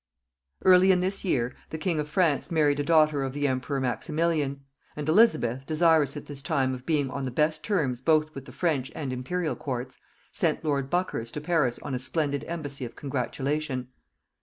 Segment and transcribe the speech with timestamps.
[0.65, 4.61] Early in this year the king of France married a daughter of the emperor Maximilian;
[4.95, 8.51] and Elizabeth, desirous at this time of being on the best terms both with the
[8.51, 9.99] French and Imperial courts,
[10.31, 13.89] sent lord Buckhurst to Paris on a splendid embassy of congratulation.